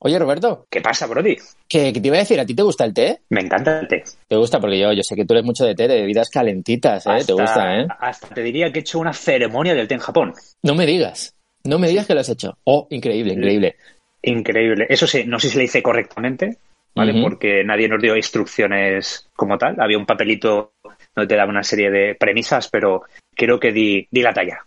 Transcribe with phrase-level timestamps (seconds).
[0.00, 1.36] Oye, Roberto, ¿Qué pasa, Brody?
[1.68, 2.38] ¿qué, qué te iba a decir?
[2.38, 3.22] ¿A ti te gusta el té?
[3.30, 4.04] Me encanta el té.
[4.28, 4.60] ¿Te gusta?
[4.60, 7.10] Porque yo, yo sé que tú eres mucho de té, de bebidas calentitas, ¿eh?
[7.10, 7.86] Hasta- ¿Te gusta, eh?
[7.98, 10.34] Hasta te diría que he hecho una ceremonia del té en Japón.
[10.62, 11.34] No me digas.
[11.64, 12.56] No me digas que lo has hecho.
[12.64, 13.76] Oh, increíble, increíble.
[14.22, 14.86] Increíble.
[14.88, 16.58] Eso sí, no sé si le hice correctamente,
[16.94, 17.20] ¿vale?
[17.20, 19.76] Porque nadie nos dio instrucciones como tal.
[19.80, 20.74] Había un papelito
[21.14, 23.02] donde te daba una serie de premisas, pero
[23.34, 24.64] creo que di, di la talla.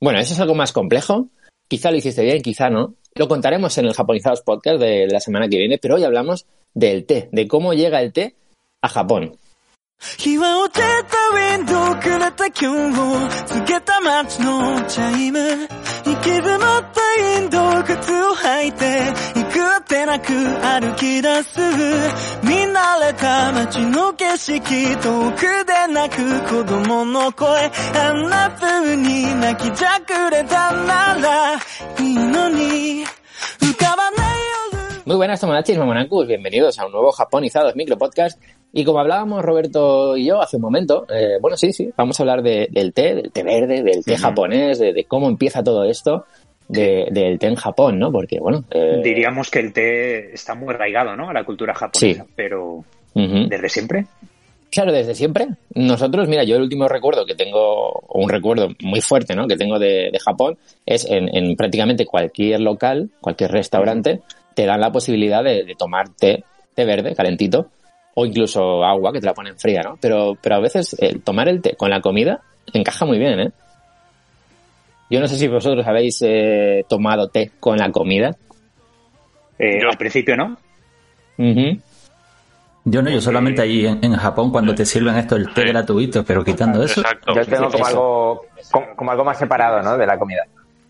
[0.00, 1.28] Bueno, eso es algo más complejo.
[1.71, 2.95] Quizá lo hiciste bien, quizá no.
[3.15, 6.45] Lo contaremos en el Japonizados Podcast de, de la semana que viene, pero hoy hablamos
[6.73, 8.35] del té, de cómo llega el té
[8.81, 9.37] a Japón.
[9.99, 15.67] 日は落ちたウィンドウくれた今日を告げた街のチャイム行
[16.21, 21.59] き詰まったインド靴を履いて行 くあてなく歩き出す
[22.43, 24.61] 見慣れた街の景色
[24.97, 33.03] 遠くで泣く子供の声あんな風に泣きじゃくれたならいいのに
[33.59, 34.37] 浮かばない
[34.71, 36.27] 夜 Muy buenas, Tomodachis, Mamonacus.
[36.27, 38.41] Bienvenidos a un nuevo Japonizados Micro Podcast.
[38.73, 42.23] Y como hablábamos Roberto y yo hace un momento, eh, bueno, sí, sí, vamos a
[42.23, 45.85] hablar de- del té, del té verde, del té japonés, de, de cómo empieza todo
[45.85, 46.25] esto
[46.68, 48.10] de- del té en Japón, ¿no?
[48.12, 51.28] Porque, bueno, eh, Diríamos que el té está muy arraigado, ¿no?
[51.30, 52.30] A la cultura japonesa, Sí.
[52.34, 54.06] pero desde siempre.
[54.70, 55.48] Claro, desde siempre.
[55.74, 59.46] Nosotros, mira, yo el último recuerdo que tengo, o un recuerdo muy fuerte, ¿no?
[59.46, 64.20] Que tengo de, de Japón, es en, en prácticamente cualquier local, cualquier restaurante,
[64.54, 66.42] te dan la posibilidad de, de tomar té,
[66.74, 67.66] té verde, calentito,
[68.14, 69.98] o incluso agua que te la ponen fría, ¿no?
[70.00, 72.40] Pero, pero a veces el tomar el té con la comida
[72.72, 73.50] encaja muy bien, ¿eh?
[75.12, 78.34] Yo no sé si vosotros habéis eh, tomado té con la comida.
[79.58, 80.56] Eh, Al principio, ¿no?
[82.84, 85.68] Yo no, yo solamente ahí en, en Japón cuando te sirven esto el té Sí.
[85.68, 87.34] gratuito, pero quitando eso, Exacto.
[87.34, 89.98] Yo tengo como algo, como, como algo más separado, ¿no?
[89.98, 90.44] De la comida.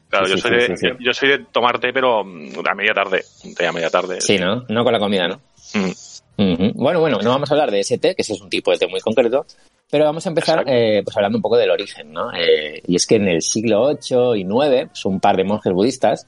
[0.08, 0.86] Claro, Sí, yo, sí, soy sí, de, sí, sí.
[0.88, 3.24] Yo, yo soy de tomar té, pero mm, a media tarde.
[3.56, 4.20] Té a media tarde.
[4.20, 4.64] Sí, ¿no?
[4.68, 5.40] No con la comida, ¿no?
[5.74, 6.72] Mm.
[6.74, 8.78] Bueno, bueno, no vamos a hablar de ese té, que ese es un tipo de
[8.78, 9.44] té muy concreto,
[9.92, 12.32] pero vamos a empezar eh, pues hablando un poco del origen, ¿no?
[12.32, 15.70] Eh, y es que en el siglo VIII y IX, pues un par de monjes
[15.70, 16.26] budistas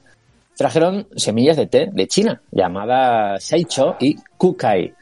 [0.55, 4.93] trajeron semillas de té de China, llamada Saicho y Kukai.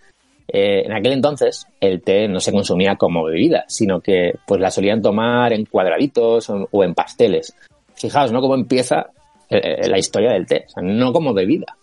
[0.48, 4.72] Eh, en aquel entonces el té no se consumía como bebida, sino que pues la
[4.72, 7.54] solían tomar en cuadraditos o, o en pasteles.
[7.96, 8.40] Fijaos, ¿no?
[8.40, 9.08] Cómo empieza
[9.50, 11.76] eh, la historia del té, o sea, no como bebida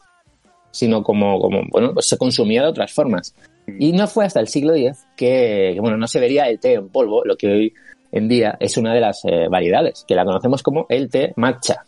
[0.70, 3.34] sino como, como bueno, pues se consumía de otras formas.
[3.78, 6.88] Y no fue hasta el siglo X que, bueno, no se vería el té en
[6.88, 7.74] polvo, lo que hoy
[8.12, 11.84] en día es una de las eh, variedades, que la conocemos como el té matcha,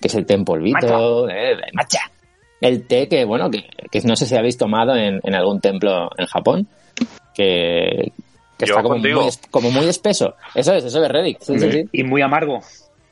[0.00, 2.00] que es el té en polvito, eh, de matcha.
[2.60, 6.08] El té que, bueno, que, que no sé si habéis tomado en, en algún templo
[6.16, 6.66] en Japón,
[7.34, 8.12] que,
[8.58, 10.34] está como muy, es- como muy espeso.
[10.54, 11.40] Eso es, eso es Reddick.
[11.42, 12.60] Sí, sí, sí Y muy amargo.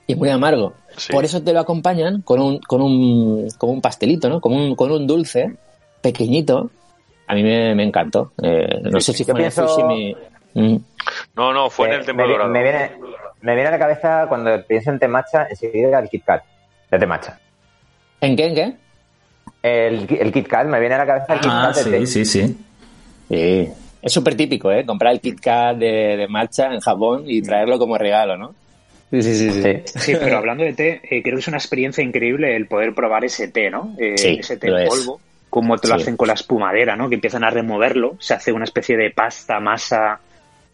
[0.06, 0.72] y muy amargo.
[1.10, 4.40] Por eso te lo acompañan con un, con un, como un pastelito, ¿no?
[4.40, 5.54] Con un, con un dulce
[6.00, 6.70] pequeñito.
[7.32, 8.32] A mí me, me encantó.
[8.42, 10.16] Eh, no sé si Yo fue en el pienso- Fushimi.
[10.52, 10.76] Mm.
[11.34, 12.50] No, no, fue en el Templo me, Dorado.
[12.50, 12.90] me viene,
[13.40, 16.42] me viene a la cabeza cuando pienso en temacha, enseguida el Kit Kat,
[16.90, 17.38] de temacha.
[18.20, 18.46] ¿En qué?
[18.48, 18.72] ¿En qué?
[19.62, 22.24] El, el Kit Kat, me viene a la cabeza el Kit ah, Kat de sí,
[22.24, 22.56] sí, sí.
[23.30, 23.68] Sí.
[24.02, 24.84] Es súper típico, ¿eh?
[24.84, 28.54] Comprar el Kit Kat de, de matcha en Japón y traerlo como regalo, ¿no?
[29.10, 29.50] Sí, sí, sí.
[29.52, 29.62] sí.
[29.62, 29.98] Sí.
[30.00, 33.24] Sí, pero hablando de té, eh, creo que es una experiencia increíble el poder probar
[33.24, 33.94] ese té, ¿no?
[33.98, 34.90] Eh, Sí, ese té lo en es.
[35.52, 36.02] Como te lo Sí.
[36.02, 37.10] hacen con la espumadera, ¿no?
[37.10, 40.18] Que empiezan a removerlo, se hace una especie de pasta, masa,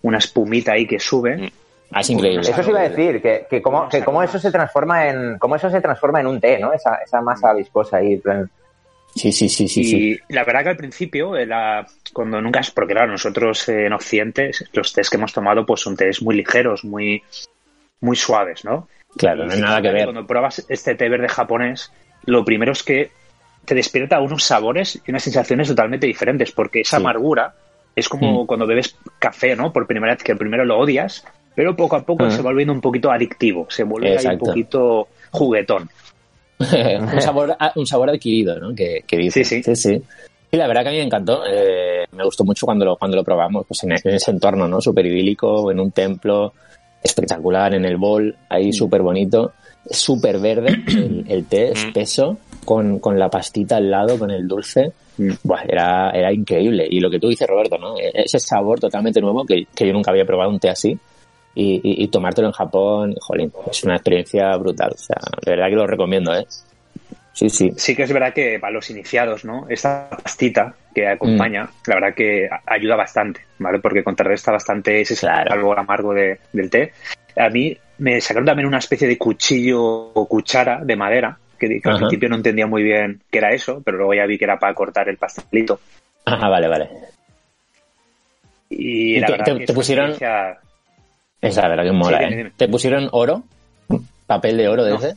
[0.02, 1.50] una espumita ahí que sube.
[1.90, 2.48] Ah, es increíble.
[2.48, 5.56] Eso sí iba a decir, que, que cómo, que cómo eso se transforma en, cómo
[5.56, 6.72] eso se transforma en un té, ¿no?
[6.72, 8.18] Esa, esa masa viscosa ahí.
[8.18, 8.48] plan-
[9.16, 9.82] Sí, sí, sí, sí.
[9.82, 10.20] sí.
[10.28, 13.92] y la verdad que al principio, eh, la- cuando nunca, porque claro, nosotros eh, en
[13.94, 17.20] Occidente, los tés que hemos tomado pues son tés muy ligeros, muy,
[18.00, 18.86] muy suaves, ¿no?
[19.16, 20.04] Claro, no hay nada que ver.
[20.04, 21.90] Cuando pruebas este té verde japonés,
[22.26, 23.10] lo primero es que
[23.68, 27.02] te despierta unos sabores y unas sensaciones totalmente diferentes, porque esa Sí.
[27.02, 27.54] amargura
[27.94, 28.46] es como Mm.
[28.46, 29.72] cuando bebes café, ¿no?
[29.72, 31.24] Por primera vez, que primero lo odias,
[31.54, 32.30] pero poco a poco Ah.
[32.30, 35.88] se va volviendo un poquito adictivo, se vuelve ahí un poquito juguetón.
[36.60, 38.74] un, sabor, un sabor adquirido, ¿no?
[38.74, 39.30] Que, que.
[39.30, 39.62] Sí, sí.
[39.62, 40.02] sí, sí.
[40.50, 41.42] Y la verdad que a mí me encantó.
[41.46, 44.80] eh, me gustó mucho cuando lo, cuando lo probamos, pues en, en ese entorno, ¿no?
[44.80, 46.54] Súper idílico, en un templo
[47.02, 49.52] espectacular, en el bol, ahí súper bonito.
[49.90, 52.38] Súper verde, el, el té, espeso.
[52.68, 55.30] Con, con la pastita al lado, con el dulce, Mm.
[55.42, 56.86] buah, era, era increíble.
[56.88, 57.98] Y lo que tú dices, Roberto, ¿no?
[57.98, 60.96] E- Ese sabor totalmente nuevo que, que yo nunca había probado un té así.
[61.54, 64.90] Y, y, y tomártelo en Japón, jolín, es una experiencia brutal.
[64.94, 66.46] O sea, de verdad que lo recomiendo, ¿eh?
[67.32, 67.70] Sí, sí.
[67.76, 69.66] Sí que es verdad que para los iniciados, ¿no?
[69.68, 71.68] Esta pastita que acompaña, Mm.
[71.90, 73.78] la verdad que ayuda bastante, ¿vale?
[73.80, 75.50] Porque contrarresta bastante ese Claro.
[75.50, 76.92] sabor amargo de- del té.
[77.36, 79.80] A mí me sacaron también una especie de cuchillo
[80.14, 83.82] o cuchara de madera, que, que al principio no entendía muy bien qué era eso,
[83.84, 85.80] pero luego ya vi que era para cortar el pastelito.
[86.24, 86.88] Ah, vale, vale.
[88.70, 90.58] Y, ¿Y la te- verdad te- que te es pusieron- experiencia-
[91.40, 92.52] Esa, la verdad que mola, Sí, dime, ¿eh?
[92.56, 93.42] ¿Te pusieron oro?
[94.26, 94.96] ¿Papel de oro de No.
[94.98, 95.14] ese?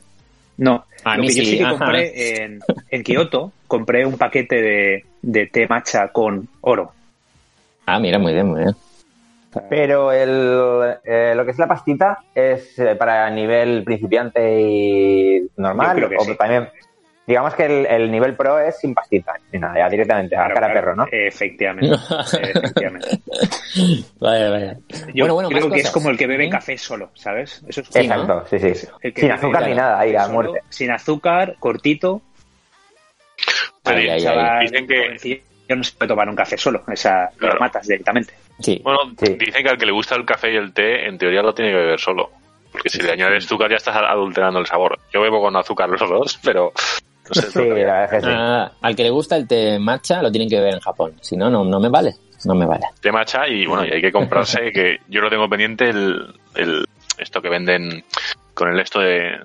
[0.58, 1.78] No, A lo mí que yo sí, sí que ajá.
[1.78, 2.60] compré en,
[2.92, 6.92] en Kioto, compré un paquete de, de té matcha con oro.
[7.88, 8.76] Ah, mira, muy bien, muy bien.
[9.70, 16.00] Pero el, eh, lo que es la pastita es eh, para nivel principiante y normal.
[16.00, 16.36] Yo creo que o sí.
[16.38, 16.70] también,
[17.28, 20.54] digamos que el, el nivel pro es sin pastita, ni nada, ya directamente a Claro,
[20.56, 21.06] cara claro, perro, ¿no?
[21.12, 21.96] Efectivamente.
[22.42, 23.22] efectivamente.
[24.20, 24.78] Vaya, vaya.
[25.14, 26.50] Yo bueno, bueno, creo que es como el que bebe ¿Sí?
[26.50, 27.62] café solo, ¿sabes?
[27.68, 28.88] Eso es Sí, Exacto, sí, sí.
[29.16, 30.62] Sin azúcar ni nada, ahí a muerte.
[30.70, 32.22] Sin azúcar, cortito.
[33.84, 34.22] Pero Ay, ay, ay.
[34.24, 37.56] chaval, dicen que- no se puede tomar un café solo, esa Claro.
[37.56, 38.34] lo matas directamente.
[38.60, 38.80] Sí.
[38.84, 39.36] Bueno, Sí.
[39.40, 41.72] dicen que al que le gusta el café y el té, en teoría lo tiene
[41.72, 42.30] que beber solo.
[42.72, 44.98] Porque si le añades azúcar ya estás adulterando el sabor.
[45.14, 46.72] Yo bebo con azúcar los dos, pero
[47.28, 47.48] no sé.
[47.52, 48.28] Sí, la que sí.
[48.30, 51.14] Ah, al que le gusta el té matcha lo tienen que ver en Japón.
[51.22, 52.14] Si no, no, no me vale.
[52.46, 52.86] No me vale.
[53.02, 56.86] Té matcha y bueno, y hay que comprarse, que yo lo tengo pendiente, el, el
[57.18, 58.04] esto que venden
[58.54, 59.38] con el esto de...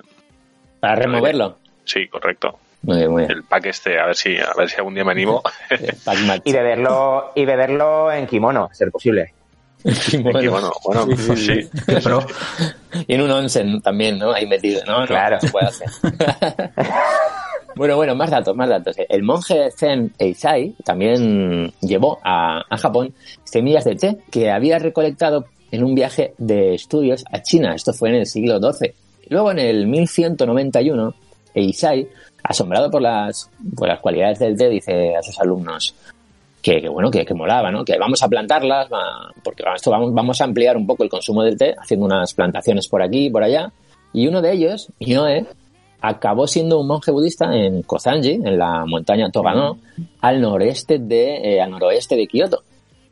[0.79, 1.57] Para removerlo.
[1.83, 2.59] Sí, correcto.
[2.83, 3.31] Muy bien, muy bien.
[3.31, 5.41] El pack este, a ver si, a ver si algún día me animo.
[6.05, 6.41] Matcha.
[6.45, 9.33] Y beberlo, y beberlo en kimono, a ser posible.
[9.83, 11.69] Y bueno, bueno, pues sí.
[11.85, 12.25] Qué pro.
[13.07, 14.33] Y en un onsen también, ¿no?
[14.33, 15.05] Ahí metido, ¿no?
[15.05, 15.37] Claro.
[15.41, 15.87] no puede hacer.
[17.75, 18.95] bueno, bueno, más datos, más datos.
[19.07, 23.13] El monje Zen Eisai también llevó a, a Japón
[23.43, 27.73] semillas de té que había recolectado en un viaje de estudios a China.
[27.75, 28.93] Esto fue en el siglo XII.
[29.29, 31.13] Luego, en el 1191,
[31.53, 32.07] Eisai,
[32.47, 35.93] asombrado por las, por las cualidades del té, dice a sus alumnos,
[36.61, 37.83] que, bueno, que, que molaba, ¿no?
[37.83, 38.87] Que vamos a plantarlas,
[39.43, 42.87] porque esto vamos, vamos a ampliar un poco el consumo del té, haciendo unas plantaciones
[42.87, 43.71] por aquí y por allá.
[44.13, 45.45] Y uno de ellos, Mioe,
[46.01, 49.79] acabó siendo un monje budista en Kozanji, en la montaña Togano,
[50.21, 52.63] al noreste de, eh, al noroeste de Kioto.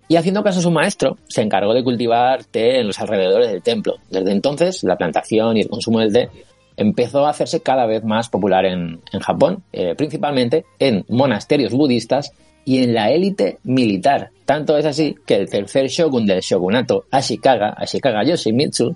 [0.07, 3.63] Y haciendo caso a su maestro, se encargó de cultivar té en los alrededores del
[3.63, 3.95] templo.
[4.09, 6.29] Desde entonces, la plantación y el consumo del té
[6.77, 12.31] empezó a hacerse cada vez más popular en, Japón, eh, principalmente en monasterios budistas
[12.66, 14.31] y en la élite militar.
[14.45, 18.95] Tanto es así que el tercer shogun del shogunato, Ashikaga, Ashikaga Yoshimitsu,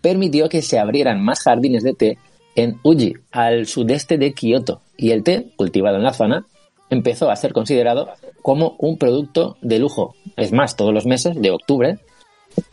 [0.00, 2.18] permitió que se abrieran más jardines de té
[2.54, 6.46] en Uji, al sudeste de Kioto, y el té, cultivado en la zona,
[6.90, 8.08] empezó a ser considerado
[8.42, 10.14] como un producto de lujo.
[10.36, 11.98] Es más, todos los meses de octubre,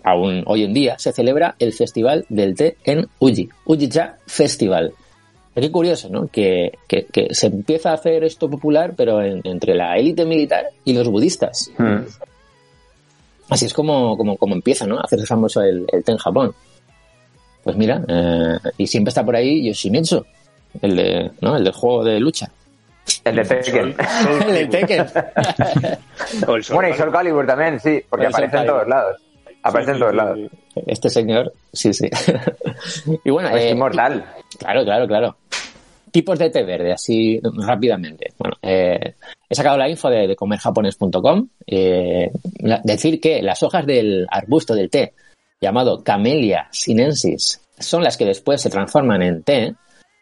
[0.03, 4.93] aún hoy en día, se celebra el Festival del Té en Uji, Ujicha Festival.
[5.53, 6.27] Qué curioso, ¿no?
[6.27, 10.65] Que, que- que se empieza a hacer esto popular, pero en- entre la élite militar
[10.83, 11.71] y los budistas.
[11.77, 11.99] Mm.
[13.49, 14.97] Así es como, como, como empieza, ¿no?
[14.97, 16.53] A hacerse famoso el, el té en Japón.
[17.63, 20.25] Pues mira, eh, y siempre está por ahí Yoshimitsu,
[20.81, 21.55] el de, ¿no?
[21.55, 22.49] El del juego de lucha.
[23.23, 23.95] El de Tekken.
[24.47, 25.05] el del Tekken.
[26.45, 26.93] Sol, Bueno, y.
[26.97, 29.21] Soul Calibur también, sí, porque aparece en todos lados.
[29.65, 30.39] Aparece en todos lados.
[30.85, 32.07] Este señor, sí, sí.
[33.25, 34.23] y bueno, Es eh, inmortal.
[34.59, 35.37] Claro, claro, claro.
[36.11, 38.31] Tipos de té verde, así rápidamente.
[38.37, 39.15] Bueno, eh,
[39.49, 41.49] he sacado la info de, de comerjapones.com.
[41.65, 42.29] Eh,
[42.83, 45.15] decir que las hojas del arbusto del té,
[45.59, 49.73] llamado Camellia sinensis, son las que después se transforman en té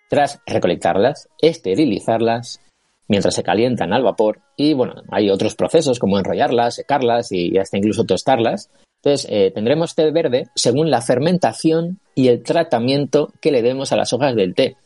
[0.10, 2.62] tras recolectarlas, esterilizarlas,
[3.10, 4.40] mientras se calientan al vapor.
[4.56, 8.70] Y bueno, hay otros procesos como enrollarlas, secarlas y hasta incluso tostarlas.
[9.04, 13.98] Entonces, eh, tendremos té verde según la fermentación y el tratamiento que le demos a
[13.98, 14.78] las hojas del té.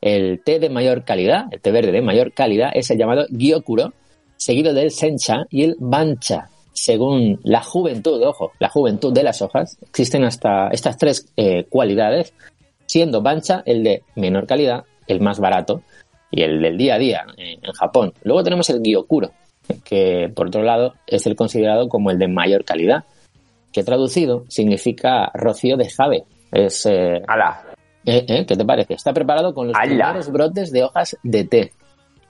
[0.00, 3.92] El té de mayor calidad, el té verde de mayor calidad, es el llamado Gyokuro,
[4.36, 6.48] seguido del Sencha y el Bancha.
[6.74, 12.34] Según la juventud, ojo, la juventud de las hojas, existen hasta estas tres eh, cualidades,
[12.86, 15.82] siendo Bancha el de menor calidad, el más barato,
[16.30, 18.12] y el del día a día en Japón.
[18.22, 19.32] Luego tenemos el Gyokuro,
[19.82, 23.04] que por otro lado es el considerado como el de mayor calidad,
[23.76, 26.24] que traducido significa rocío de jave.
[26.50, 27.62] Es, eh, ¡Hala!
[28.06, 28.94] eh, eh, ¿Qué te parece?
[28.94, 30.06] Está preparado con los ¡Hala!
[30.12, 31.72] primeros brotes de hojas de té.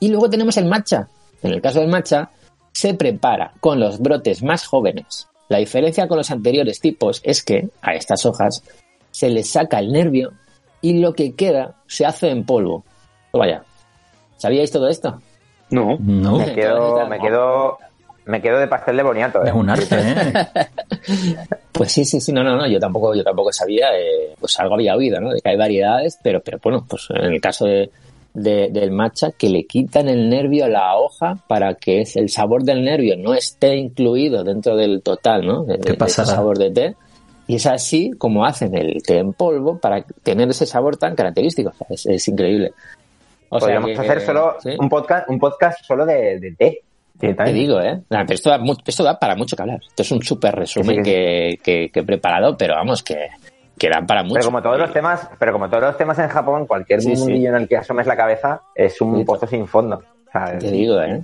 [0.00, 1.06] Y luego tenemos el matcha.
[1.42, 2.30] En el caso del matcha,
[2.72, 5.28] se prepara con los brotes más jóvenes.
[5.48, 8.64] La diferencia con los anteriores tipos es que a estas hojas
[9.12, 10.32] se les saca el nervio
[10.80, 12.84] y lo que queda se hace en polvo.
[13.32, 13.62] Vaya.
[14.36, 15.22] ¿Sabíais todo esto?
[15.70, 15.96] No.
[16.00, 17.78] No, Me quedo, me quedo,
[18.26, 19.44] me quedo de pastel de boniato.
[19.44, 19.48] ¿eh?
[19.48, 20.32] es un arte, ¿eh?
[21.72, 24.74] Pues sí, sí, sí, no, no, no, yo tampoco, yo tampoco sabía, eh, pues algo
[24.76, 25.30] había oído, ¿no?
[25.32, 27.90] De que hay variedades, pero, pero bueno, pues en el caso de,
[28.32, 32.62] de- del matcha, que le quitan el nervio a la hoja para que el sabor
[32.64, 35.64] del nervio no esté incluido dentro del total, ¿no?
[35.64, 36.28] De, de- de ese pasada.
[36.34, 36.96] sabor de té.
[37.46, 41.68] Y es así como hacen el té en polvo para tener ese sabor tan característico.
[41.70, 42.72] O sea, es, es increíble.
[43.50, 44.70] O sea Podríamos que- hacer solo sí.
[44.78, 46.80] un podcast, un podcast solo de, de té.
[47.18, 48.00] Te digo, ¿eh?
[48.08, 49.80] Pero esto da, esto da para mucho que hablar.
[49.86, 53.28] Esto es un súper resumen Sí, sí, que, que- que he preparado, pero vamos, que,
[53.78, 54.34] que dan para mucho.
[54.34, 57.56] Pero como todos los temas, pero como todos los temas en Japón, cualquier mundillo en
[57.56, 60.02] el que asomes la cabeza es un pozo sin fondo.
[60.32, 60.58] ¿sabes?
[60.58, 61.22] Te digo, ¿eh?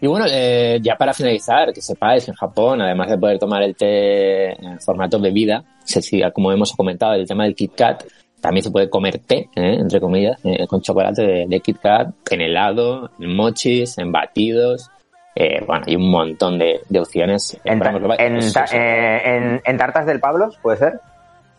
[0.00, 3.62] Y bueno, eh, ya para finalizar, que sepáis que en Japón, además de poder tomar
[3.62, 8.02] el té en formato bebida, se siga, como hemos comentado, el tema del Kit Kat,
[8.42, 9.76] también se puede comer té, ¿eh?
[9.78, 14.90] entre comillas, eh, con chocolate de, de Kit Kat, en helado, en mochis, en batidos.
[15.34, 17.54] Eh, bueno, hay un montón de, de opciones.
[17.64, 18.76] En, ta- Esperamos que lo- en ta- sí, sí.
[18.78, 21.00] eh, en- en tartas del Pablos, ¿puede ser?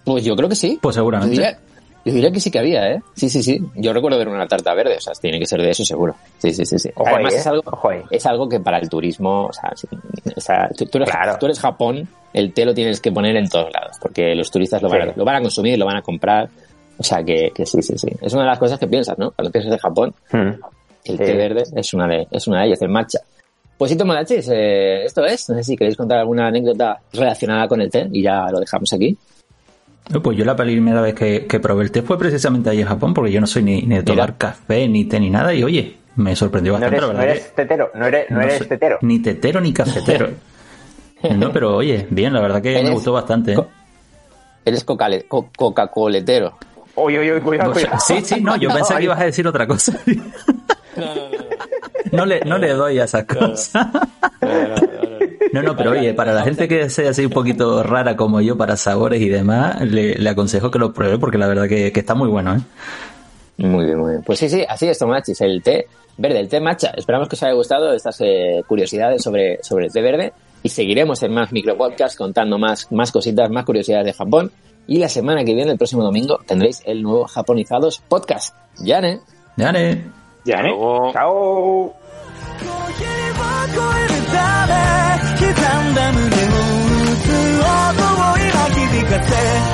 [0.03, 0.77] Pues yo creo que sí.
[0.81, 1.31] Pues Yo seguramente.
[1.31, 1.57] diría,
[2.05, 3.01] yo diría que sí que había, ¿eh?
[3.15, 3.59] Sí, sí, sí.
[3.75, 6.13] Yo recuerdo ver una tarta verde, o sea, tiene que ser de eso seguro.
[6.37, 6.77] Sí, sí, sí.
[6.77, 6.89] sí.
[6.93, 7.49] Ojo Además ahí, es, ¿eh?
[7.49, 9.87] algo, Ojo es algo que para el turismo, o sea, sí,
[10.35, 11.37] o sea, tú, tú eres, Claro.
[11.39, 14.81] tú eres Japón, el té lo tienes que poner en todos lados, porque los turistas
[14.81, 16.49] lo van, a, lo van a consumir, lo van a comprar.
[16.97, 18.07] O sea, que, que sí, sí, sí.
[18.21, 19.31] Es una de las cosas que piensas, ¿no?
[19.31, 20.37] Cuando piensas de Japón, Hmm.
[21.05, 21.17] el Sí.
[21.17, 23.19] té verde es una de, es una de ellas, el matcha.
[23.77, 25.49] Pues sí, Tomodachis, eh, esto es.
[25.49, 28.93] No sé si queréis contar alguna anécdota relacionada con el té y ya lo dejamos
[28.93, 29.17] aquí.
[30.09, 32.87] No, Pues yo la primera vez que, que probé el té fue precisamente allí en
[32.87, 34.37] Japón, porque yo no soy ni, ni de tomar Mira.
[34.37, 37.55] café, ni té, ni nada, y oye, me sorprendió No bastante, eres, la no eres
[37.55, 38.97] tetero, no eres, no no eres soy tetero.
[39.01, 40.29] Ni tetero ni cafetero.
[41.37, 43.53] No, pero oye, bien, la verdad que me Eres- gustó bastante.
[43.53, 43.55] ¿eh?
[43.55, 43.67] Co-
[44.65, 46.53] Eres Coca-Coletero.
[46.95, 49.99] Uy, uy, cuidado, sí, sí, no, yo pensé que ibas a decir otra cosa.
[52.11, 53.87] No le, no le doy a esas cosas.
[55.51, 58.55] No, no, pero oye, para la gente que sea así un poquito rara como yo
[58.55, 61.99] para sabores y demás, le, le aconsejo que lo pruebe porque la verdad que, que
[61.99, 62.59] está muy bueno, ¿eh?
[63.57, 64.23] Muy bien, muy bien.
[64.23, 65.39] Pues sí, sí, así es, Tomachis.
[65.41, 66.91] El té verde, el té matcha.
[66.95, 70.33] Esperamos que os haya gustado estas eh, curiosidades sobre, sobre el té verde.
[70.63, 74.51] Y seguiremos en más micropodcasts contando más, más cositas, más curiosidades de Japón.
[74.86, 78.54] Y la semana que viene, el próximo domingo, tendréis el nuevo Japonizados podcast.
[78.78, 79.20] Yane.
[79.56, 80.10] Yane.
[80.44, 80.62] Ya, ¿eh?
[80.62, 81.94] Luego, Chao.
[83.74, 84.72] 超えるため
[85.38, 87.28] 刻んだ胸を打つ
[87.60, 87.68] 音
[88.22, 89.71] を今響かせ